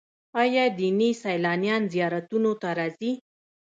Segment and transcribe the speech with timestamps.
[0.41, 3.11] آیا دیني سیلانیان زیارتونو ته راځي؟